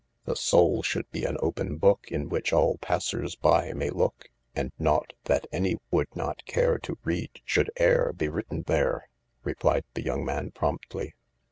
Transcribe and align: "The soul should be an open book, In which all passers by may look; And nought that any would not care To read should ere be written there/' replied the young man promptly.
"The 0.25 0.35
soul 0.35 0.81
should 0.81 1.07
be 1.11 1.25
an 1.25 1.37
open 1.41 1.77
book, 1.77 2.07
In 2.07 2.27
which 2.27 2.51
all 2.51 2.79
passers 2.79 3.35
by 3.35 3.71
may 3.73 3.91
look; 3.91 4.31
And 4.55 4.71
nought 4.79 5.13
that 5.25 5.45
any 5.51 5.77
would 5.91 6.07
not 6.15 6.43
care 6.45 6.79
To 6.79 6.97
read 7.03 7.39
should 7.45 7.69
ere 7.77 8.11
be 8.11 8.27
written 8.27 8.63
there/' 8.63 9.03
replied 9.43 9.83
the 9.93 10.01
young 10.01 10.25
man 10.25 10.49
promptly. 10.49 11.13